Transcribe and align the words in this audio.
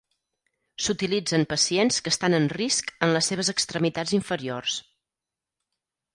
S'utilitza 0.85 1.37
en 1.37 1.45
pacients 1.51 1.99
que 2.07 2.13
estan 2.13 2.37
en 2.39 2.49
risc 2.61 2.91
en 3.09 3.15
les 3.19 3.31
seves 3.33 3.53
extremitats 3.55 4.17
inferiors. 4.21 4.81